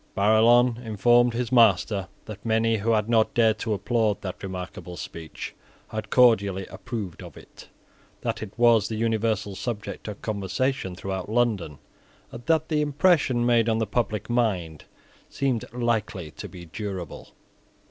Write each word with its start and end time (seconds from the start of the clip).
Barillon 0.15 0.77
informed 0.77 1.35
his 1.35 1.51
master 1.51 2.07
that 2.25 2.43
many 2.43 2.77
who 2.77 2.93
had 2.93 3.07
not 3.07 3.35
dared 3.35 3.59
to 3.59 3.73
applaud 3.75 4.19
that 4.23 4.41
remarkable 4.41 4.97
speech 4.97 5.53
had 5.89 6.09
cordially 6.09 6.65
approved 6.71 7.21
of 7.21 7.37
it, 7.37 7.69
that 8.21 8.41
it 8.41 8.51
was 8.57 8.87
the 8.87 8.95
universal 8.95 9.53
subject 9.53 10.07
of 10.07 10.19
conversation 10.23 10.95
throughout 10.95 11.29
London, 11.29 11.77
and 12.31 12.43
that 12.47 12.69
the 12.69 12.81
impression 12.81 13.45
made 13.45 13.69
on 13.69 13.77
the 13.77 13.85
public 13.85 14.27
mind 14.27 14.85
seemed 15.29 15.71
likely 15.71 16.31
to 16.31 16.49
be 16.49 16.65
durable. 16.65 17.35